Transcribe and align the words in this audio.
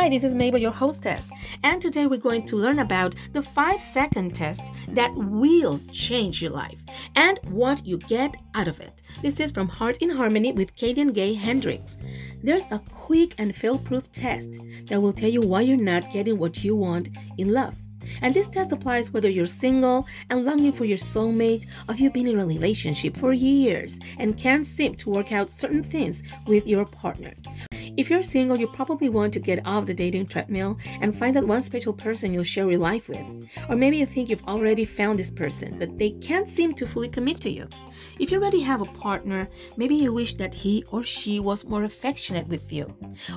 Hi, 0.00 0.08
this 0.08 0.24
is 0.24 0.34
Mabel, 0.34 0.58
your 0.58 0.70
hostess, 0.70 1.30
and 1.62 1.82
today 1.82 2.06
we're 2.06 2.16
going 2.16 2.46
to 2.46 2.56
learn 2.56 2.78
about 2.78 3.14
the 3.34 3.42
5 3.42 3.78
second 3.82 4.34
test 4.34 4.62
that 4.88 5.14
will 5.14 5.78
change 5.92 6.40
your 6.40 6.52
life 6.52 6.78
and 7.16 7.38
what 7.50 7.86
you 7.86 7.98
get 7.98 8.34
out 8.54 8.66
of 8.66 8.80
it. 8.80 9.02
This 9.20 9.38
is 9.40 9.50
from 9.50 9.68
Heart 9.68 9.98
in 9.98 10.08
Harmony 10.08 10.52
with 10.52 10.74
Katie 10.74 11.04
Gay 11.04 11.34
Hendricks. 11.34 11.98
There's 12.42 12.64
a 12.70 12.80
quick 12.90 13.34
and 13.36 13.54
fail 13.54 13.78
proof 13.78 14.10
test 14.10 14.56
that 14.86 15.02
will 15.02 15.12
tell 15.12 15.28
you 15.28 15.42
why 15.42 15.60
you're 15.60 15.76
not 15.76 16.10
getting 16.10 16.38
what 16.38 16.64
you 16.64 16.74
want 16.74 17.10
in 17.36 17.52
love. 17.52 17.74
And 18.22 18.34
this 18.34 18.48
test 18.48 18.72
applies 18.72 19.10
whether 19.10 19.28
you're 19.28 19.44
single 19.44 20.06
and 20.30 20.46
longing 20.46 20.72
for 20.72 20.86
your 20.86 20.96
soulmate, 20.96 21.66
or 21.90 21.94
you've 21.94 22.14
been 22.14 22.26
in 22.26 22.40
a 22.40 22.46
relationship 22.46 23.18
for 23.18 23.34
years 23.34 23.98
and 24.18 24.38
can't 24.38 24.66
seem 24.66 24.94
to 24.94 25.10
work 25.10 25.30
out 25.30 25.50
certain 25.50 25.82
things 25.82 26.22
with 26.46 26.66
your 26.66 26.86
partner. 26.86 27.34
If 28.00 28.08
you're 28.08 28.22
single, 28.22 28.58
you 28.58 28.66
probably 28.66 29.10
want 29.10 29.34
to 29.34 29.40
get 29.40 29.60
off 29.66 29.84
the 29.84 29.92
dating 29.92 30.24
treadmill 30.24 30.78
and 31.02 31.14
find 31.14 31.36
that 31.36 31.46
one 31.46 31.62
special 31.62 31.92
person 31.92 32.32
you'll 32.32 32.44
share 32.44 32.70
your 32.70 32.78
life 32.78 33.10
with. 33.10 33.26
Or 33.68 33.76
maybe 33.76 33.98
you 33.98 34.06
think 34.06 34.30
you've 34.30 34.48
already 34.48 34.86
found 34.86 35.18
this 35.18 35.30
person, 35.30 35.78
but 35.78 35.98
they 35.98 36.12
can't 36.12 36.48
seem 36.48 36.72
to 36.76 36.86
fully 36.86 37.10
commit 37.10 37.42
to 37.42 37.50
you. 37.50 37.68
If 38.18 38.30
you 38.30 38.38
already 38.38 38.62
have 38.62 38.80
a 38.80 38.86
partner, 38.86 39.50
maybe 39.76 39.96
you 39.96 40.14
wish 40.14 40.32
that 40.38 40.54
he 40.54 40.82
or 40.90 41.02
she 41.02 41.40
was 41.40 41.66
more 41.66 41.84
affectionate 41.84 42.48
with 42.48 42.72
you. 42.72 42.90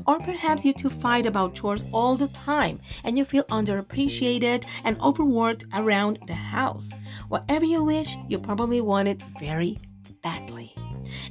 Or 0.07 0.17
perhaps 0.19 0.63
you 0.63 0.71
two 0.71 0.89
fight 0.89 1.25
about 1.25 1.55
chores 1.55 1.83
all 1.91 2.15
the 2.15 2.29
time 2.29 2.79
and 3.03 3.17
you 3.17 3.25
feel 3.25 3.43
underappreciated 3.51 4.63
and 4.85 4.97
overworked 5.01 5.65
around 5.73 6.19
the 6.25 6.35
house. 6.35 6.93
Whatever 7.27 7.65
you 7.65 7.83
wish, 7.83 8.15
you 8.29 8.39
probably 8.39 8.79
want 8.79 9.09
it 9.09 9.21
very 9.37 9.77
badly. 10.21 10.73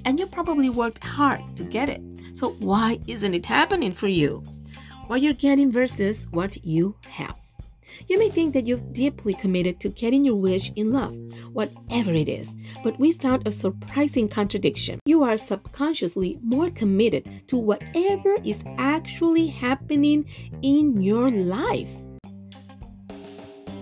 And 0.05 0.19
you 0.19 0.27
probably 0.27 0.71
worked 0.71 1.05
hard 1.05 1.41
to 1.57 1.65
get 1.65 1.89
it. 1.89 2.01
So 2.35 2.51
why 2.61 2.99
isn't 3.07 3.35
it 3.35 3.47
happening 3.47 3.93
for 3.93 4.09
you? 4.09 4.43
What 5.07 5.23
you're 5.23 5.35
getting 5.35 5.71
versus 5.71 6.27
what 6.31 6.65
you 6.65 6.97
have. 7.09 7.37
You 8.09 8.19
may 8.19 8.31
think 8.31 8.55
that 8.55 8.67
you've 8.67 8.93
deeply 8.95 9.35
committed 9.35 9.79
to 9.81 9.89
getting 9.91 10.25
your 10.25 10.37
wish 10.37 10.73
in 10.77 10.93
love, 10.93 11.15
whatever 11.53 12.13
it 12.13 12.29
is, 12.29 12.51
but 12.83 12.99
we 12.99 13.13
found 13.13 13.47
a 13.47 13.53
surprising 13.53 14.29
contradiction. 14.29 14.99
You 15.05 15.23
are 15.23 15.37
subconsciously 15.37 16.39
more 16.43 16.71
committed 16.71 17.49
to 17.49 17.57
whatever 17.57 18.37
is 18.45 18.65
actually 18.79 19.47
happening 19.49 20.25
in 20.63 21.03
your 21.03 21.29
life. 21.29 21.91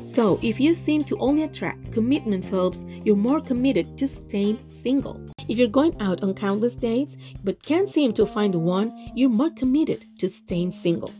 So, 0.02 0.40
if 0.42 0.58
you 0.58 0.74
seem 0.74 1.04
to 1.04 1.16
only 1.18 1.44
attract 1.44 1.92
commitment 1.92 2.44
phobes, 2.44 2.84
you're 3.04 3.14
more 3.14 3.40
committed 3.40 3.96
to 3.98 4.08
staying 4.08 4.58
single. 4.82 5.20
If 5.50 5.58
you're 5.58 5.66
going 5.66 6.00
out 6.00 6.22
on 6.22 6.34
countless 6.34 6.76
dates 6.76 7.16
but 7.42 7.60
can't 7.64 7.88
seem 7.90 8.12
to 8.12 8.24
find 8.24 8.54
the 8.54 8.60
one, 8.60 9.10
you're 9.16 9.28
more 9.28 9.50
committed 9.50 10.06
to 10.20 10.28
staying 10.28 10.70
single. 10.70 11.10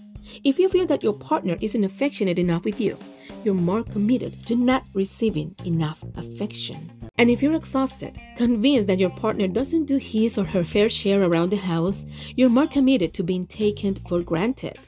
If 0.44 0.56
you 0.56 0.68
feel 0.68 0.86
that 0.86 1.02
your 1.02 1.14
partner 1.14 1.56
isn't 1.60 1.82
affectionate 1.82 2.38
enough 2.38 2.64
with 2.64 2.80
you, 2.80 2.96
you're 3.42 3.54
more 3.54 3.82
committed 3.82 4.46
to 4.46 4.54
not 4.54 4.86
receiving 4.94 5.56
enough 5.64 6.04
affection. 6.16 6.92
And 7.18 7.28
if 7.28 7.42
you're 7.42 7.56
exhausted, 7.56 8.20
convinced 8.36 8.86
that 8.86 9.00
your 9.00 9.10
partner 9.10 9.48
doesn't 9.48 9.86
do 9.86 9.96
his 9.96 10.38
or 10.38 10.44
her 10.44 10.62
fair 10.62 10.88
share 10.88 11.24
around 11.24 11.50
the 11.50 11.56
house, 11.56 12.06
you're 12.36 12.50
more 12.50 12.68
committed 12.68 13.12
to 13.14 13.24
being 13.24 13.48
taken 13.48 13.96
for 14.08 14.22
granted. 14.22 14.78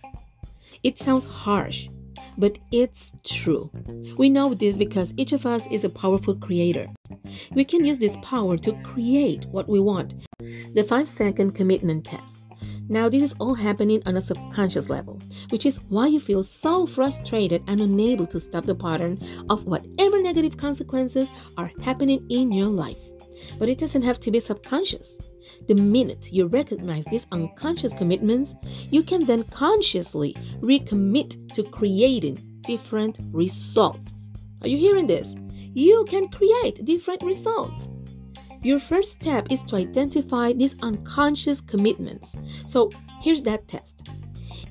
It 0.84 0.98
sounds 0.98 1.24
harsh, 1.24 1.88
but 2.38 2.60
it's 2.70 3.10
true. 3.24 3.72
We 4.16 4.30
know 4.30 4.54
this 4.54 4.78
because 4.78 5.12
each 5.16 5.32
of 5.32 5.46
us 5.46 5.66
is 5.66 5.82
a 5.82 5.90
powerful 5.90 6.36
creator. 6.36 6.88
We 7.54 7.64
can 7.64 7.84
use 7.84 7.98
this 7.98 8.16
power 8.22 8.56
to 8.58 8.72
create 8.82 9.46
what 9.46 9.68
we 9.68 9.80
want. 9.80 10.14
The 10.74 10.84
5 10.84 11.08
second 11.08 11.54
commitment 11.54 12.04
test. 12.04 12.36
Now, 12.88 13.08
this 13.08 13.22
is 13.22 13.34
all 13.38 13.54
happening 13.54 14.02
on 14.06 14.16
a 14.16 14.20
subconscious 14.20 14.88
level, 14.88 15.20
which 15.50 15.66
is 15.66 15.80
why 15.88 16.08
you 16.08 16.20
feel 16.20 16.44
so 16.44 16.86
frustrated 16.86 17.62
and 17.66 17.80
unable 17.80 18.26
to 18.26 18.40
stop 18.40 18.66
the 18.66 18.74
pattern 18.74 19.18
of 19.48 19.66
whatever 19.66 20.20
negative 20.20 20.56
consequences 20.56 21.30
are 21.56 21.70
happening 21.80 22.26
in 22.28 22.52
your 22.52 22.68
life. 22.68 22.98
But 23.58 23.68
it 23.68 23.78
doesn't 23.78 24.02
have 24.02 24.20
to 24.20 24.30
be 24.30 24.40
subconscious. 24.40 25.16
The 25.68 25.74
minute 25.74 26.32
you 26.32 26.46
recognize 26.46 27.04
these 27.06 27.26
unconscious 27.32 27.94
commitments, 27.94 28.54
you 28.90 29.02
can 29.02 29.24
then 29.26 29.44
consciously 29.44 30.34
recommit 30.60 31.54
to 31.54 31.62
creating 31.62 32.38
different 32.62 33.18
results. 33.32 34.14
Are 34.60 34.68
you 34.68 34.76
hearing 34.76 35.06
this? 35.06 35.34
You 35.74 36.04
can 36.08 36.28
create 36.28 36.84
different 36.84 37.22
results. 37.22 37.88
Your 38.62 38.78
first 38.78 39.12
step 39.12 39.50
is 39.50 39.62
to 39.62 39.76
identify 39.76 40.52
these 40.52 40.76
unconscious 40.82 41.60
commitments. 41.60 42.36
So 42.66 42.90
here's 43.22 43.42
that 43.44 43.66
test. 43.68 44.08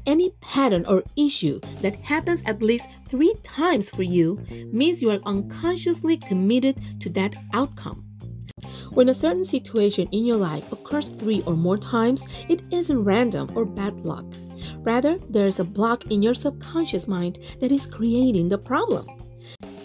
Any 0.05 0.31
pattern 0.41 0.85
or 0.85 1.03
issue 1.17 1.59
that 1.81 1.95
happens 1.97 2.43
at 2.45 2.61
least 2.61 2.87
three 3.07 3.33
times 3.43 3.89
for 3.89 4.03
you 4.03 4.39
means 4.71 5.01
you 5.01 5.11
are 5.11 5.19
unconsciously 5.25 6.17
committed 6.17 6.79
to 7.01 7.09
that 7.09 7.35
outcome. 7.53 8.05
When 8.91 9.09
a 9.09 9.13
certain 9.13 9.45
situation 9.45 10.07
in 10.11 10.25
your 10.25 10.37
life 10.37 10.71
occurs 10.71 11.07
three 11.07 11.41
or 11.47 11.55
more 11.55 11.77
times, 11.77 12.25
it 12.47 12.61
isn't 12.71 13.03
random 13.03 13.49
or 13.55 13.65
bad 13.65 14.05
luck. 14.05 14.25
Rather, 14.77 15.17
there 15.29 15.47
is 15.47 15.59
a 15.59 15.63
block 15.63 16.11
in 16.11 16.21
your 16.21 16.33
subconscious 16.33 17.07
mind 17.07 17.39
that 17.59 17.71
is 17.71 17.87
creating 17.87 18.49
the 18.49 18.57
problem. 18.57 19.07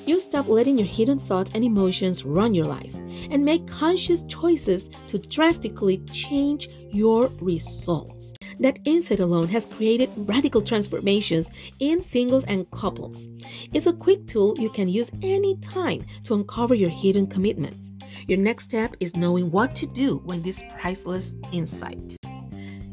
You 0.07 0.21
stop 0.21 0.47
letting 0.47 0.79
your 0.79 0.87
hidden 0.87 1.19
thoughts 1.19 1.51
and 1.53 1.65
emotions 1.65 2.25
run 2.25 2.55
your 2.55 2.65
life 2.65 2.95
and 3.29 3.45
make 3.45 3.67
conscious 3.67 4.23
choices 4.29 4.89
to 5.09 5.19
drastically 5.19 5.99
change 6.13 6.69
your 6.93 7.27
results. 7.41 8.33
That 8.61 8.79
insight 8.85 9.19
alone 9.19 9.49
has 9.49 9.67
created 9.67 10.11
radical 10.17 10.63
transformations 10.63 11.51
in 11.81 12.03
singles 12.03 12.45
and 12.45 12.71
couples. 12.71 13.29
It's 13.75 13.87
a 13.87 13.93
quick 13.93 14.29
tool 14.29 14.55
you 14.59 14.71
can 14.71 14.89
use 14.89 15.11
anytime 15.23 16.07
to 16.23 16.35
uncover 16.35 16.77
your 16.77 16.89
hidden 16.89 17.27
commitments. 17.27 17.93
Your 18.29 18.39
next 18.39 18.65
step 18.65 18.97
is 19.01 19.17
knowing 19.17 19.51
what 19.51 19.75
to 19.75 19.87
do 19.87 20.19
when 20.25 20.41
this 20.41 20.63
priceless 20.79 21.35
insight. 21.51 22.17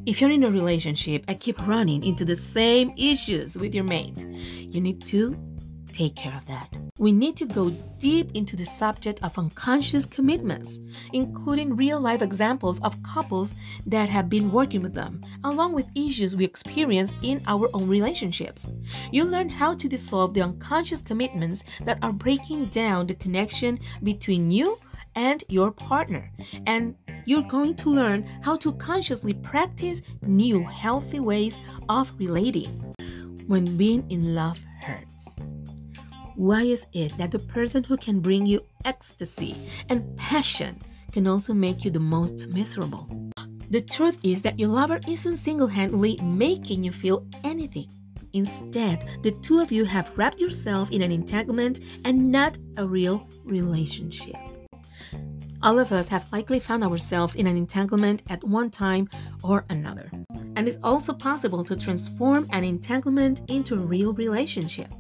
If 0.07 0.19
you're 0.19 0.31
in 0.31 0.43
a 0.43 0.51
relationship 0.51 1.25
and 1.27 1.39
keep 1.39 1.65
running 1.67 2.03
into 2.03 2.25
the 2.25 2.35
same 2.35 2.91
issues 2.97 3.55
with 3.55 3.75
your 3.75 3.85
mate, 3.85 4.27
you 4.59 4.81
need 4.81 5.05
to 5.07 5.37
take 5.93 6.15
care 6.15 6.35
of 6.35 6.45
that. 6.47 6.67
We 6.97 7.11
need 7.11 7.37
to 7.37 7.45
go 7.45 7.69
deep 7.99 8.31
into 8.33 8.55
the 8.55 8.65
subject 8.65 9.19
of 9.23 9.37
unconscious 9.37 10.05
commitments, 10.05 10.79
including 11.13 11.75
real 11.75 11.99
life 11.99 12.21
examples 12.21 12.79
of 12.81 13.01
couples 13.03 13.55
that 13.85 14.09
have 14.09 14.29
been 14.29 14.51
working 14.51 14.81
with 14.81 14.93
them, 14.93 15.21
along 15.43 15.73
with 15.73 15.87
issues 15.95 16.35
we 16.35 16.45
experience 16.45 17.13
in 17.21 17.41
our 17.47 17.69
own 17.73 17.87
relationships. 17.87 18.65
You'll 19.11 19.27
learn 19.27 19.49
how 19.49 19.75
to 19.75 19.87
dissolve 19.87 20.33
the 20.33 20.41
unconscious 20.41 21.01
commitments 21.01 21.63
that 21.85 21.99
are 22.01 22.13
breaking 22.13 22.65
down 22.65 23.07
the 23.07 23.15
connection 23.15 23.79
between 24.03 24.51
you 24.51 24.79
and 25.15 25.43
your 25.49 25.71
partner. 25.71 26.31
And 26.65 26.95
you're 27.25 27.43
going 27.43 27.75
to 27.75 27.89
learn 27.89 28.23
how 28.41 28.57
to 28.57 28.73
consciously 28.73 29.33
practice 29.33 30.01
new 30.21 30.63
healthy 30.63 31.19
ways 31.19 31.57
of 31.89 32.11
relating 32.17 32.93
when 33.47 33.77
being 33.77 34.09
in 34.09 34.35
love 34.35 34.59
hurts. 34.81 35.39
Why 36.35 36.63
is 36.63 36.87
it 36.93 37.15
that 37.19 37.29
the 37.29 37.37
person 37.37 37.83
who 37.83 37.95
can 37.95 38.19
bring 38.19 38.47
you 38.47 38.65
ecstasy 38.85 39.55
and 39.89 40.17
passion 40.17 40.79
can 41.11 41.27
also 41.27 41.53
make 41.53 41.85
you 41.85 41.91
the 41.91 41.99
most 41.99 42.47
miserable? 42.47 43.07
The 43.69 43.81
truth 43.81 44.19
is 44.23 44.41
that 44.41 44.57
your 44.57 44.69
lover 44.69 44.99
isn't 45.07 45.37
single 45.37 45.67
handedly 45.67 46.19
making 46.23 46.83
you 46.83 46.91
feel 46.91 47.27
anything. 47.43 47.87
Instead, 48.33 49.07
the 49.21 49.29
two 49.43 49.59
of 49.59 49.71
you 49.71 49.85
have 49.85 50.11
wrapped 50.17 50.39
yourself 50.39 50.89
in 50.89 51.03
an 51.03 51.11
entanglement 51.11 51.81
and 52.03 52.31
not 52.31 52.57
a 52.77 52.87
real 52.87 53.27
relationship. 53.43 54.35
All 55.61 55.77
of 55.77 55.91
us 55.91 56.07
have 56.07 56.31
likely 56.33 56.59
found 56.59 56.83
ourselves 56.83 57.35
in 57.35 57.45
an 57.45 57.55
entanglement 57.55 58.23
at 58.29 58.43
one 58.43 58.71
time 58.71 59.07
or 59.43 59.65
another. 59.69 60.09
And 60.55 60.67
it's 60.67 60.77
also 60.81 61.13
possible 61.13 61.63
to 61.63 61.75
transform 61.75 62.47
an 62.51 62.63
entanglement 62.63 63.43
into 63.51 63.75
a 63.75 63.85
real 63.85 64.13
relationship. 64.13 64.91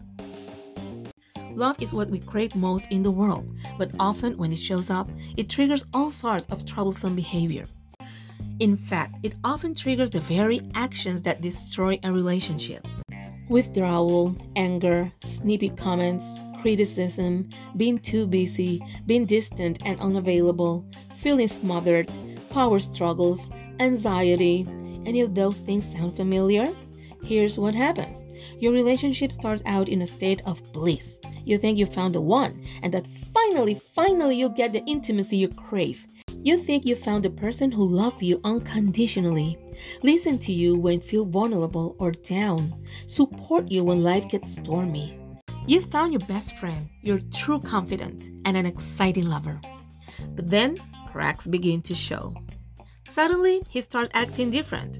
Love 1.55 1.79
is 1.79 1.93
what 1.93 2.09
we 2.09 2.19
crave 2.19 2.55
most 2.55 2.87
in 2.89 3.03
the 3.03 3.11
world, 3.11 3.55
but 3.77 3.91
often 3.99 4.35
when 4.37 4.51
it 4.51 4.57
shows 4.57 4.89
up, 4.89 5.07
it 5.37 5.49
triggers 5.49 5.85
all 5.93 6.09
sorts 6.09 6.47
of 6.47 6.65
troublesome 6.65 7.15
behavior. 7.15 7.63
In 8.59 8.75
fact, 8.75 9.19
it 9.23 9.35
often 9.43 9.75
triggers 9.75 10.09
the 10.09 10.19
very 10.19 10.61
actions 10.73 11.21
that 11.23 11.41
destroy 11.41 11.99
a 12.03 12.11
relationship. 12.11 12.87
Withdrawal, 13.49 14.35
anger, 14.55 15.11
snippy 15.23 15.69
comments, 15.69 16.39
criticism, 16.59 17.49
being 17.77 17.99
too 17.99 18.25
busy, 18.25 18.81
being 19.05 19.25
distant 19.25 19.77
and 19.85 19.99
unavailable, 19.99 20.83
feeling 21.15 21.47
smothered, 21.47 22.11
power 22.49 22.79
struggles, 22.79 23.51
anxiety. 23.79 24.65
Any 25.05 25.21
of 25.21 25.35
those 25.35 25.59
things 25.59 25.85
sound 25.91 26.15
familiar? 26.15 26.73
Here's 27.23 27.59
what 27.59 27.75
happens 27.75 28.25
your 28.59 28.73
relationship 28.73 29.31
starts 29.31 29.61
out 29.65 29.87
in 29.87 30.01
a 30.01 30.07
state 30.07 30.41
of 30.45 30.61
bliss. 30.73 31.19
You 31.45 31.57
think 31.57 31.77
you 31.77 31.85
found 31.85 32.15
the 32.15 32.21
one, 32.21 32.63
and 32.81 32.93
that 32.93 33.05
finally, 33.33 33.75
finally, 33.75 34.37
you'll 34.37 34.49
get 34.49 34.71
the 34.71 34.83
intimacy 34.85 35.37
you 35.37 35.49
crave. 35.49 36.05
You 36.41 36.57
think 36.57 36.85
you 36.85 36.95
found 36.95 37.23
the 37.23 37.29
person 37.29 37.71
who 37.71 37.85
loves 37.85 38.21
you 38.21 38.39
unconditionally, 38.43 39.57
listen 40.03 40.37
to 40.39 40.51
you 40.51 40.75
when 40.75 41.01
feel 41.01 41.25
vulnerable 41.25 41.95
or 41.99 42.11
down, 42.11 42.73
support 43.07 43.69
you 43.71 43.83
when 43.83 44.03
life 44.03 44.27
gets 44.29 44.53
stormy. 44.53 45.17
You 45.67 45.81
found 45.81 46.11
your 46.11 46.21
best 46.27 46.57
friend, 46.57 46.89
your 47.01 47.19
true 47.31 47.59
confidant, 47.59 48.29
and 48.45 48.57
an 48.57 48.65
exciting 48.65 49.25
lover. 49.25 49.59
But 50.35 50.49
then 50.49 50.77
cracks 51.11 51.47
begin 51.47 51.81
to 51.83 51.95
show. 51.95 52.35
Suddenly, 53.09 53.61
he 53.69 53.81
starts 53.81 54.11
acting 54.13 54.49
different. 54.49 54.99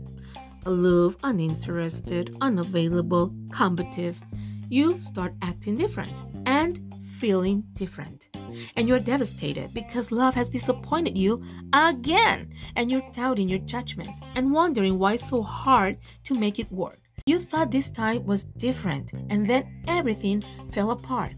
Aloof, 0.66 1.18
uninterested, 1.24 2.38
unavailable, 2.40 3.34
combative. 3.51 4.22
You 4.69 5.01
start 5.01 5.34
acting 5.42 5.75
different 5.75 6.32
and 6.45 6.80
feeling 7.19 7.63
different. 7.74 8.30
And 8.75 8.88
you're 8.88 9.00
devastated 9.00 9.74
because 9.74 10.12
love 10.12 10.36
has 10.36 10.50
disappointed 10.50 11.18
you 11.18 11.44
again. 11.74 12.54
And 12.75 12.92
you're 12.92 13.10
doubting 13.12 13.50
your 13.50 13.60
judgment 13.60 14.10
and 14.36 14.51
wondering 14.51 15.00
why 15.00 15.13
it's 15.13 15.30
so 15.30 15.42
hard 15.42 15.98
to 16.25 16.36
make 16.36 16.60
it 16.60 16.72
work. 16.72 17.00
You 17.25 17.40
thought 17.40 17.72
this 17.72 17.90
time 17.90 18.25
was 18.25 18.44
different, 18.57 19.13
and 19.30 19.48
then 19.48 19.84
everything 19.88 20.44
fell 20.74 20.92
apart. 20.92 21.34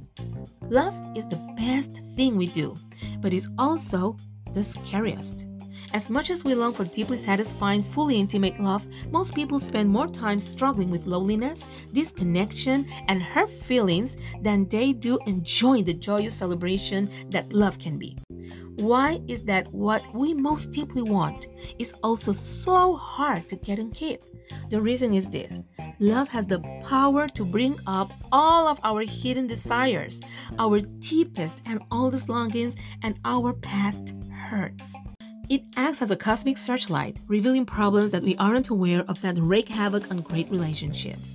Love 0.70 0.96
is 1.16 1.28
the 1.28 1.36
best 1.56 2.02
thing 2.16 2.38
we 2.38 2.48
do, 2.48 2.76
but 3.22 3.34
it's 3.34 3.50
also 3.60 4.18
the 4.54 4.64
scariest. 4.64 5.46
As 5.96 6.10
much 6.10 6.30
as 6.30 6.44
we 6.44 6.54
long 6.56 6.74
for 6.74 6.84
deeply 6.84 7.16
satisfying, 7.16 7.82
fully 7.82 8.20
intimate 8.20 8.60
love, 8.60 8.86
most 9.12 9.34
people 9.34 9.62
spend 9.62 9.88
more 9.88 10.08
time 10.08 10.40
struggling 10.40 10.90
with 10.90 11.06
loneliness, 11.06 11.64
disconnection, 11.94 12.86
and 13.08 13.24
hurt 13.24 13.50
feelings 13.50 14.18
than 14.42 14.68
they 14.68 14.92
do 14.92 15.18
enjoying 15.26 15.86
the 15.86 15.94
joyous 15.94 16.36
celebration 16.36 17.10
that 17.30 17.54
love 17.54 17.80
can 17.80 17.98
be. 17.98 18.18
Why 18.76 19.22
is 19.30 19.44
that 19.44 19.72
what 19.72 20.14
we 20.14 20.34
most 20.34 20.72
deeply 20.72 21.02
want 21.02 21.48
is 21.80 21.94
also 22.04 22.34
so 22.34 22.98
hard 22.98 23.48
to 23.48 23.56
get 23.56 23.80
and 23.80 23.94
keep? 23.94 24.22
The 24.70 24.82
reason 24.82 25.14
is 25.14 25.30
this 25.30 25.62
love 26.02 26.28
has 26.28 26.46
the 26.46 26.60
power 26.86 27.30
to 27.30 27.46
bring 27.46 27.80
up 27.88 28.12
all 28.34 28.68
of 28.68 28.82
our 28.84 29.04
hidden 29.04 29.48
desires, 29.48 30.20
our 30.60 30.82
deepest 30.82 31.62
and 31.66 31.82
oldest 31.90 32.28
longings, 32.28 32.76
and 33.02 33.18
our 33.24 33.54
past 33.54 34.14
hurts. 34.30 34.94
It 35.48 35.64
acts 35.78 36.02
as 36.02 36.10
a 36.10 36.16
cosmic 36.16 36.58
searchlight, 36.58 37.20
revealing 37.28 37.68
problems 37.68 38.10
that 38.12 38.24
we 38.24 38.36
aren't 38.38 38.70
aware 38.70 39.06
of 39.08 39.22
that 39.22 39.38
wreak 39.38 39.70
havoc 39.70 40.10
on 40.10 40.22
great 40.22 40.50
relationships. 40.50 41.34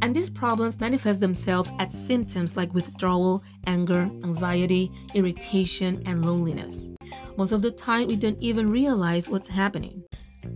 And 0.00 0.16
these 0.16 0.30
problems 0.30 0.80
manifest 0.80 1.20
themselves 1.20 1.70
as 1.78 1.92
symptoms 1.92 2.56
like 2.56 2.72
withdrawal, 2.72 3.42
anger, 3.66 4.10
anxiety, 4.24 4.90
irritation, 5.12 6.02
and 6.06 6.24
loneliness. 6.24 6.90
Most 7.36 7.52
of 7.52 7.60
the 7.60 7.70
time, 7.70 8.08
we 8.08 8.16
don't 8.16 8.40
even 8.40 8.70
realize 8.70 9.28
what's 9.28 9.48
happening. 9.48 10.02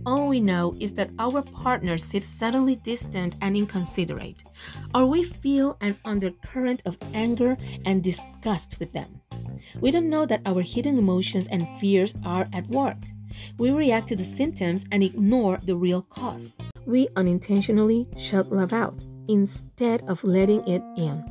All 0.05 0.27
we 0.27 0.39
know 0.39 0.75
is 0.79 0.93
that 0.93 1.11
our 1.19 1.43
partner 1.43 1.97
seems 1.99 2.27
suddenly 2.27 2.75
distant 2.77 3.35
and 3.41 3.55
inconsiderate, 3.55 4.43
or 4.95 5.05
we 5.05 5.23
feel 5.23 5.77
an 5.81 5.95
undercurrent 6.05 6.81
of 6.87 6.97
anger 7.13 7.55
and 7.85 8.03
disgust 8.03 8.79
with 8.79 8.91
them. 8.93 9.18
We 9.81 9.91
don't 9.91 10.09
know 10.09 10.25
that 10.25 10.41
our 10.45 10.61
hidden 10.61 10.97
emotions 10.97 11.47
and 11.47 11.67
fears 11.79 12.15
are 12.25 12.47
at 12.53 12.67
work. 12.67 12.97
We 13.57 13.71
react 13.71 14.07
to 14.07 14.15
the 14.15 14.25
symptoms 14.25 14.85
and 14.91 15.03
ignore 15.03 15.59
the 15.63 15.75
real 15.75 16.01
cause. 16.01 16.55
We 16.85 17.07
unintentionally 17.15 18.07
shut 18.17 18.51
love 18.51 18.73
out 18.73 18.99
instead 19.27 20.01
of 20.09 20.23
letting 20.23 20.67
it 20.67 20.83
in. 20.97 21.23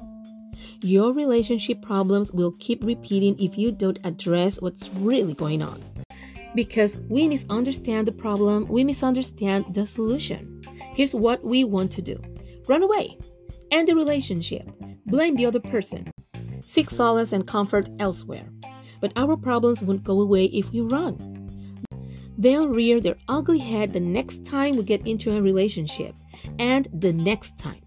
Your 0.82 1.12
relationship 1.12 1.82
problems 1.82 2.32
will 2.32 2.52
keep 2.58 2.84
repeating 2.84 3.38
if 3.40 3.58
you 3.58 3.72
don't 3.72 3.98
address 4.04 4.60
what's 4.60 4.90
really 4.94 5.34
going 5.34 5.62
on. 5.62 5.82
Because 6.54 6.96
we 7.08 7.28
misunderstand 7.28 8.06
the 8.06 8.12
problem, 8.12 8.66
we 8.68 8.84
misunderstand 8.84 9.74
the 9.74 9.86
solution. 9.86 10.62
Here's 10.94 11.14
what 11.14 11.44
we 11.44 11.64
want 11.64 11.90
to 11.92 12.02
do 12.02 12.20
run 12.68 12.82
away, 12.82 13.18
end 13.70 13.88
the 13.88 13.94
relationship, 13.94 14.68
blame 15.06 15.36
the 15.36 15.46
other 15.46 15.60
person, 15.60 16.10
seek 16.78 16.90
solace 16.90 17.32
and 17.32 17.44
comfort 17.44 17.88
elsewhere. 17.98 18.48
But 19.00 19.12
our 19.16 19.36
problems 19.36 19.82
won't 19.82 20.04
go 20.04 20.20
away 20.20 20.44
if 20.44 20.70
we 20.70 20.80
run. 20.80 21.16
They'll 22.38 22.68
rear 22.68 23.00
their 23.00 23.16
ugly 23.28 23.58
head 23.58 23.92
the 23.92 23.98
next 23.98 24.44
time 24.44 24.76
we 24.76 24.84
get 24.84 25.04
into 25.04 25.36
a 25.36 25.42
relationship, 25.42 26.14
and 26.60 26.86
the 26.92 27.12
next 27.12 27.58
time. 27.58 27.82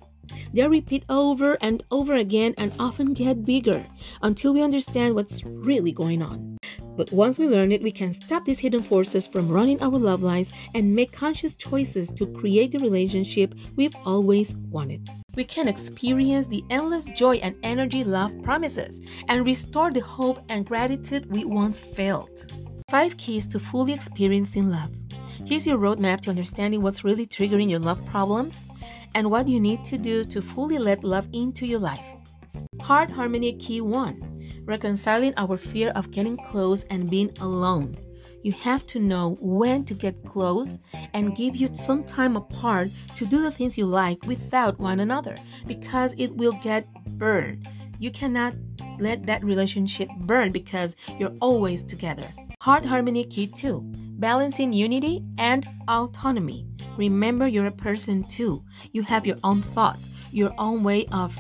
They'll 0.54 0.70
repeat 0.70 1.06
over 1.08 1.58
and 1.62 1.82
over 1.90 2.16
again 2.16 2.54
and 2.58 2.74
often 2.80 3.14
get 3.14 3.46
bigger 3.46 3.86
until 4.24 4.54
we 4.54 4.62
understand 4.62 5.16
what's 5.16 5.46
really 5.46 5.94
going 5.94 6.22
on. 6.22 6.58
But 6.98 7.14
once 7.14 7.40
we 7.40 7.48
learn 7.48 7.72
it, 7.72 7.82
we 7.82 7.92
can 7.92 8.14
stop 8.14 8.44
these 8.44 8.60
hidden 8.60 8.84
forces 8.84 9.26
from 9.26 9.48
running 9.48 9.82
our 9.82 9.98
love 9.98 10.22
lives 10.22 10.52
and 10.76 10.94
make 10.94 11.14
conscious 11.14 11.56
choices 11.56 12.12
to 12.12 12.26
create 12.26 12.74
the 12.74 12.80
relationship 12.80 13.56
we've 13.78 13.96
always 14.04 14.54
wanted 14.70 15.10
we 15.36 15.44
can 15.44 15.68
experience 15.68 16.48
the 16.48 16.64
endless 16.70 17.06
joy 17.06 17.36
and 17.38 17.56
energy 17.64 18.04
love 18.04 18.32
promises 18.42 19.02
and 19.30 19.46
restore 19.46 19.92
the 19.92 20.02
hope 20.02 20.40
and 20.50 20.66
gratitude 20.66 21.26
we 21.34 21.46
once 21.46 21.80
felt. 21.80 22.52
Five 22.90 23.16
keys 23.18 23.48
to 23.48 23.60
fully 23.60 23.94
experiencing 23.94 24.70
love. 24.70 24.92
Here's 25.46 25.66
your 25.66 25.78
roadmap 25.78 26.22
to 26.22 26.30
understanding 26.30 26.82
what's 26.82 27.04
really 27.04 27.26
triggering 27.26 27.70
your 27.70 27.80
love 27.80 28.06
problems 28.06 28.66
and 29.16 29.32
what 29.32 29.48
you 29.48 29.60
need 29.60 29.84
to 29.86 29.98
do 29.98 30.24
to 30.26 30.42
fully 30.42 30.78
let 30.78 31.04
love 31.04 31.28
into 31.34 31.66
your 31.66 31.80
life. 31.80 32.06
Heart 32.82 33.10
Harmony 33.12 33.54
Key 33.54 33.82
1 33.82 34.64
Reconciling 34.66 35.34
our 35.38 35.58
fear 35.58 35.90
of 35.96 36.12
getting 36.12 36.38
close 36.38 36.84
and 36.90 37.10
being 37.10 37.32
alone 37.40 37.98
you 38.44 38.52
have 38.54 38.86
to 38.88 39.00
know 39.00 39.38
when 39.40 39.86
to 39.86 39.94
get 39.94 40.26
close 40.26 40.80
and 41.14 41.36
give 41.36 41.56
you 41.56 41.70
some 41.74 42.04
time 42.04 42.36
apart 42.36 42.90
to 43.16 43.26
do 43.26 43.42
the 43.42 43.52
things 43.52 43.78
you 43.78 43.86
like 43.86 44.24
without 44.26 44.80
one 44.80 45.00
another 45.00 45.36
because 45.68 46.16
it 46.18 46.36
will 46.36 46.54
get 46.64 46.88
burned. 47.18 47.68
You 48.00 48.12
cannot 48.12 48.56
let 49.00 49.26
that 49.26 49.44
relationship 49.44 50.10
burn 50.22 50.52
because 50.52 50.96
you're 51.20 51.36
always 51.42 51.84
together. 51.84 52.28
Heart 52.62 52.86
Harmony 52.86 53.24
Key 53.26 53.48
2 53.48 53.82
Balancing 54.22 54.72
unity 54.72 55.24
and 55.40 55.68
autonomy. 55.88 56.68
Remember, 56.96 57.48
you're 57.48 57.66
a 57.66 57.72
person 57.72 58.24
too. 58.24 58.64
You 58.92 59.02
have 59.02 59.26
your 59.26 59.38
own 59.44 59.64
thoughts, 59.64 60.10
your 60.32 60.54
own 60.60 60.84
way 60.84 61.08
of 61.12 61.36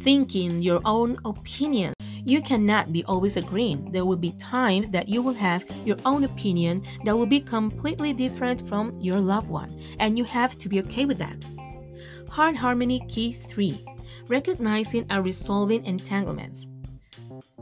thinking, 0.00 0.60
your 0.60 0.80
own 0.84 1.18
opinions. 1.24 1.94
You 2.30 2.40
cannot 2.40 2.92
be 2.92 3.02
always 3.06 3.36
agreeing. 3.36 3.90
There 3.90 4.04
will 4.04 4.16
be 4.16 4.30
times 4.38 4.88
that 4.90 5.08
you 5.08 5.20
will 5.20 5.34
have 5.34 5.64
your 5.84 5.96
own 6.04 6.22
opinion 6.22 6.84
that 7.04 7.18
will 7.18 7.26
be 7.26 7.40
completely 7.40 8.12
different 8.12 8.68
from 8.68 8.96
your 9.00 9.18
loved 9.18 9.48
one, 9.48 9.76
and 9.98 10.16
you 10.16 10.22
have 10.22 10.56
to 10.58 10.68
be 10.68 10.78
okay 10.82 11.06
with 11.06 11.18
that. 11.18 11.44
Heart 12.28 12.54
Harmony 12.54 13.00
Key 13.08 13.32
3 13.32 13.84
Recognizing 14.28 15.06
and 15.10 15.24
resolving 15.24 15.84
entanglements. 15.84 16.68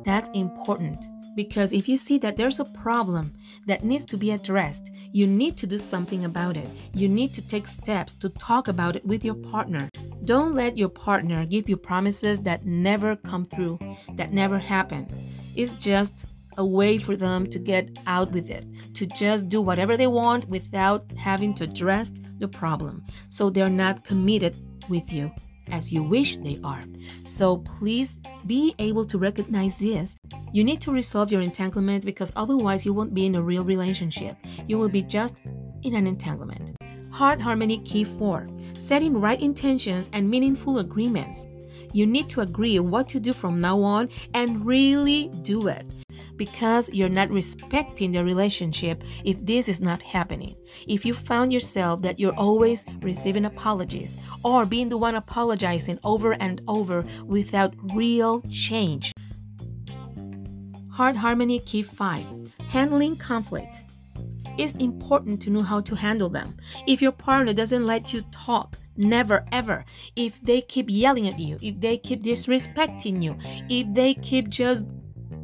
That's 0.04 0.28
important 0.34 1.02
because 1.34 1.72
if 1.72 1.88
you 1.88 1.96
see 1.96 2.18
that 2.18 2.36
there's 2.36 2.60
a 2.60 2.66
problem 2.66 3.32
that 3.66 3.84
needs 3.84 4.04
to 4.04 4.18
be 4.18 4.32
addressed, 4.32 4.90
you 5.12 5.26
need 5.26 5.56
to 5.56 5.66
do 5.66 5.78
something 5.78 6.26
about 6.26 6.58
it. 6.58 6.68
You 6.92 7.08
need 7.08 7.32
to 7.32 7.40
take 7.40 7.68
steps 7.68 8.12
to 8.16 8.28
talk 8.28 8.68
about 8.68 8.96
it 8.96 9.06
with 9.06 9.24
your 9.24 9.36
partner. 9.36 9.88
Don't 10.28 10.54
let 10.54 10.76
your 10.76 10.90
partner 10.90 11.46
give 11.46 11.70
you 11.70 11.78
promises 11.78 12.38
that 12.40 12.66
never 12.66 13.16
come 13.16 13.46
through, 13.46 13.78
that 14.16 14.30
never 14.30 14.58
happen. 14.58 15.08
It's 15.56 15.72
just 15.72 16.26
a 16.58 16.66
way 16.66 16.98
for 16.98 17.16
them 17.16 17.48
to 17.48 17.58
get 17.58 17.98
out 18.06 18.32
with 18.32 18.50
it, 18.50 18.66
to 18.92 19.06
just 19.06 19.48
do 19.48 19.62
whatever 19.62 19.96
they 19.96 20.06
want 20.06 20.46
without 20.50 21.10
having 21.12 21.54
to 21.54 21.64
address 21.64 22.12
the 22.40 22.46
problem. 22.46 23.06
So 23.30 23.48
they're 23.48 23.70
not 23.70 24.04
committed 24.04 24.54
with 24.90 25.10
you 25.10 25.32
as 25.68 25.90
you 25.90 26.02
wish 26.02 26.36
they 26.36 26.60
are. 26.62 26.84
So 27.24 27.56
please 27.78 28.18
be 28.46 28.74
able 28.78 29.06
to 29.06 29.16
recognize 29.16 29.78
this. 29.78 30.14
You 30.52 30.62
need 30.62 30.82
to 30.82 30.92
resolve 30.92 31.32
your 31.32 31.40
entanglement 31.40 32.04
because 32.04 32.34
otherwise 32.36 32.84
you 32.84 32.92
won't 32.92 33.14
be 33.14 33.24
in 33.24 33.36
a 33.36 33.42
real 33.42 33.64
relationship. 33.64 34.36
You 34.66 34.76
will 34.76 34.90
be 34.90 35.00
just 35.00 35.40
in 35.84 35.94
an 35.94 36.06
entanglement. 36.06 36.77
Heart 37.18 37.40
Harmony 37.40 37.78
Key 37.78 38.04
4 38.04 38.46
Setting 38.80 39.20
right 39.20 39.40
intentions 39.40 40.08
and 40.12 40.30
meaningful 40.30 40.78
agreements. 40.78 41.48
You 41.92 42.06
need 42.06 42.28
to 42.28 42.42
agree 42.42 42.78
on 42.78 42.92
what 42.92 43.08
to 43.08 43.18
do 43.18 43.32
from 43.32 43.60
now 43.60 43.82
on 43.82 44.08
and 44.34 44.64
really 44.64 45.28
do 45.42 45.66
it. 45.66 45.84
because 46.36 46.88
you're 46.90 47.08
not 47.08 47.28
respecting 47.30 48.12
the 48.12 48.22
relationship 48.22 49.02
if 49.24 49.44
this 49.44 49.68
is 49.68 49.80
not 49.80 50.00
happening. 50.00 50.54
If 50.86 51.04
you 51.04 51.12
found 51.12 51.52
yourself 51.52 52.02
that 52.02 52.20
you're 52.20 52.38
always 52.38 52.84
receiving 53.00 53.46
apologies 53.46 54.16
or 54.44 54.64
being 54.64 54.88
the 54.88 54.96
one 54.96 55.16
apologizing 55.16 55.98
over 56.04 56.34
and 56.34 56.62
over 56.68 57.04
without 57.24 57.74
real 57.92 58.42
change. 58.48 59.10
Heart 60.92 61.16
Harmony 61.16 61.58
Key 61.58 61.82
5 61.82 62.24
Handling 62.68 63.16
Conflict. 63.16 63.87
It's 64.58 64.74
important 64.74 65.40
to 65.42 65.50
know 65.50 65.62
how 65.62 65.80
to 65.82 65.94
handle 65.94 66.28
them. 66.28 66.56
If 66.88 67.00
your 67.00 67.12
partner 67.12 67.52
doesn't 67.52 67.86
let 67.86 68.12
you 68.12 68.22
talk, 68.32 68.76
never 68.96 69.46
ever. 69.52 69.84
If 70.16 70.40
they 70.42 70.60
keep 70.60 70.86
yelling 70.88 71.28
at 71.28 71.38
you, 71.38 71.58
if 71.62 71.78
they 71.78 71.96
keep 71.96 72.24
disrespecting 72.24 73.22
you, 73.22 73.36
if 73.68 73.86
they 73.94 74.14
keep 74.14 74.48
just 74.48 74.84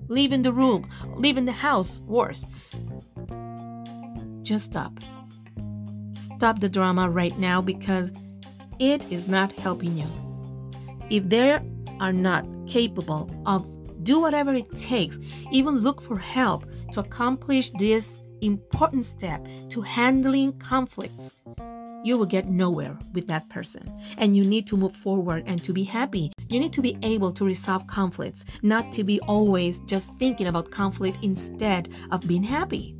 leaving 0.08 0.42
the 0.42 0.52
room, 0.52 0.84
leaving 1.14 1.44
the 1.44 1.52
house, 1.52 2.02
worse, 2.08 2.46
just 4.42 4.66
stop. 4.66 4.98
Stop 6.12 6.58
the 6.58 6.68
drama 6.68 7.08
right 7.08 7.38
now 7.38 7.62
because 7.62 8.10
it 8.80 9.04
is 9.12 9.28
not 9.28 9.52
helping 9.52 9.96
you. 9.96 10.08
If 11.08 11.28
they 11.28 11.60
are 12.00 12.12
not 12.12 12.44
capable 12.66 13.30
of 13.46 13.70
do 14.02 14.18
whatever 14.18 14.52
it 14.54 14.76
takes, 14.76 15.18
even 15.52 15.76
look 15.76 16.02
for 16.02 16.18
help 16.18 16.66
to 16.92 17.00
accomplish 17.00 17.70
this 17.78 18.20
important 18.44 19.04
step 19.04 19.46
to 19.70 19.80
handling 19.80 20.58
conflicts, 20.58 21.38
you 22.04 22.18
will 22.18 22.26
get 22.26 22.48
nowhere 22.48 22.98
with 23.14 23.26
that 23.28 23.48
person. 23.48 23.90
And 24.18 24.36
you 24.36 24.44
need 24.44 24.66
to 24.68 24.76
move 24.76 24.94
forward 24.94 25.44
and 25.46 25.62
to 25.64 25.72
be 25.72 25.84
happy. 25.84 26.32
You 26.48 26.60
need 26.60 26.72
to 26.74 26.82
be 26.82 26.98
able 27.02 27.32
to 27.32 27.44
resolve 27.44 27.86
conflicts, 27.86 28.44
not 28.62 28.92
to 28.92 29.04
be 29.04 29.20
always 29.20 29.80
just 29.80 30.12
thinking 30.18 30.46
about 30.46 30.70
conflict 30.70 31.18
instead 31.22 31.88
of 32.10 32.26
being 32.26 32.42
happy. 32.42 32.94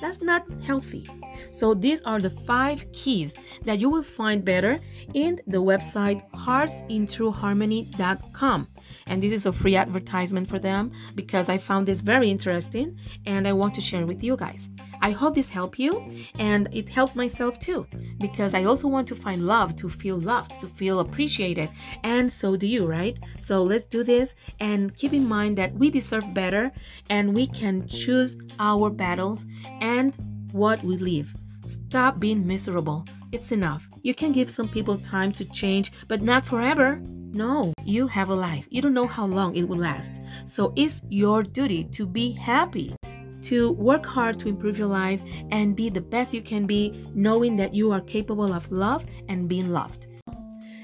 That's 0.00 0.22
not 0.22 0.46
healthy. 0.62 1.06
So, 1.50 1.74
these 1.74 2.00
are 2.02 2.20
the 2.20 2.30
five 2.30 2.84
keys 2.92 3.34
that 3.62 3.80
you 3.80 3.88
will 3.88 4.02
find 4.02 4.44
better 4.44 4.78
in 5.14 5.40
the 5.46 5.62
website 5.62 6.28
heartsintrueharmony.com. 6.32 8.68
And 9.06 9.22
this 9.22 9.32
is 9.32 9.46
a 9.46 9.52
free 9.52 9.76
advertisement 9.76 10.48
for 10.48 10.58
them 10.58 10.92
because 11.14 11.48
I 11.48 11.58
found 11.58 11.86
this 11.86 12.00
very 12.00 12.30
interesting 12.30 12.98
and 13.26 13.46
I 13.46 13.52
want 13.52 13.74
to 13.74 13.80
share 13.80 14.06
with 14.06 14.22
you 14.22 14.36
guys. 14.36 14.70
I 15.02 15.12
hope 15.12 15.34
this 15.34 15.48
helped 15.48 15.78
you 15.78 16.10
and 16.38 16.68
it 16.72 16.88
helps 16.88 17.14
myself 17.14 17.58
too 17.58 17.86
because 18.18 18.54
I 18.54 18.64
also 18.64 18.86
want 18.86 19.08
to 19.08 19.14
find 19.14 19.46
love, 19.46 19.74
to 19.76 19.88
feel 19.88 20.18
loved, 20.18 20.60
to 20.60 20.68
feel 20.68 21.00
appreciated. 21.00 21.70
And 22.04 22.30
so 22.30 22.56
do 22.56 22.66
you, 22.66 22.86
right? 22.86 23.18
So 23.50 23.64
let's 23.64 23.86
do 23.86 24.04
this 24.04 24.36
and 24.60 24.94
keep 24.94 25.12
in 25.12 25.26
mind 25.26 25.58
that 25.58 25.74
we 25.74 25.90
deserve 25.90 26.32
better 26.32 26.70
and 27.08 27.34
we 27.34 27.48
can 27.48 27.84
choose 27.88 28.36
our 28.60 28.90
battles 28.90 29.44
and 29.80 30.16
what 30.52 30.80
we 30.84 30.96
live. 30.98 31.34
Stop 31.66 32.20
being 32.20 32.46
miserable. 32.46 33.04
It's 33.32 33.50
enough. 33.50 33.88
You 34.02 34.14
can 34.14 34.30
give 34.30 34.52
some 34.52 34.68
people 34.68 34.98
time 34.98 35.32
to 35.32 35.44
change, 35.46 35.90
but 36.06 36.22
not 36.22 36.46
forever. 36.46 37.00
No, 37.32 37.72
you 37.82 38.06
have 38.06 38.28
a 38.28 38.36
life. 38.36 38.68
You 38.70 38.82
don't 38.82 38.94
know 38.94 39.08
how 39.08 39.26
long 39.26 39.56
it 39.56 39.64
will 39.64 39.78
last. 39.78 40.20
So 40.46 40.72
it's 40.76 41.02
your 41.08 41.42
duty 41.42 41.82
to 41.90 42.06
be 42.06 42.30
happy 42.30 42.94
to 43.42 43.72
work 43.72 44.06
hard 44.06 44.38
to 44.38 44.48
improve 44.48 44.78
your 44.78 44.86
life 44.86 45.20
and 45.50 45.74
be 45.74 45.88
the 45.88 46.00
best 46.00 46.32
you 46.32 46.42
can 46.42 46.66
be, 46.66 47.04
knowing 47.14 47.56
that 47.56 47.74
you 47.74 47.90
are 47.90 48.00
capable 48.00 48.52
of 48.52 48.70
love 48.70 49.04
and 49.28 49.48
being 49.48 49.70
loved. 49.72 50.06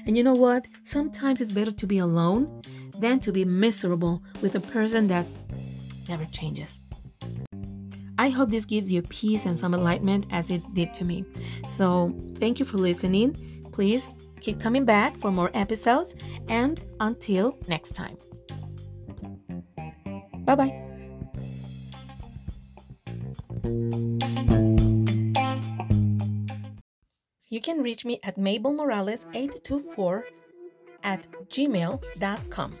And 0.07 0.15
you 0.15 0.23
know 0.23 0.33
what? 0.33 0.67
Sometimes 0.83 1.41
it's 1.41 1.51
better 1.51 1.71
to 1.71 1.85
be 1.85 1.97
alone 1.97 2.61
than 2.97 3.19
to 3.19 3.31
be 3.31 3.43
miserable 3.45 4.23
with 4.41 4.55
a 4.55 4.59
person 4.59 5.05
that 5.07 5.25
never 6.07 6.25
changes. 6.25 6.81
I 8.17 8.29
hope 8.29 8.49
this 8.49 8.65
gives 8.65 8.91
you 8.91 9.01
peace 9.03 9.45
and 9.45 9.59
some 9.59 9.73
enlightenment 9.73 10.25
as 10.31 10.49
it 10.49 10.63
did 10.73 10.93
to 10.95 11.03
me. 11.03 11.25
So, 11.69 12.17
thank 12.39 12.57
you 12.57 12.65
for 12.65 12.77
listening. 12.77 13.67
Please 13.71 14.15
keep 14.39 14.59
coming 14.59 14.85
back 14.85 15.19
for 15.19 15.29
more 15.31 15.51
episodes, 15.53 16.15
and 16.47 16.83
until 16.99 17.57
next 17.67 17.93
time. 17.93 18.17
Bye 20.45 20.55
bye. 20.55 20.87
You 27.57 27.61
can 27.61 27.81
reach 27.81 28.05
me 28.05 28.19
at 28.21 28.37
Mabel 28.37 28.71
Morales 28.71 29.25
824 29.33 30.27
at 31.01 31.25
gmail.com. 31.49 32.73